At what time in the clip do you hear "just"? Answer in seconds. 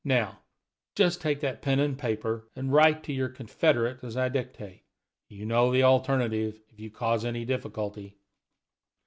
0.95-1.21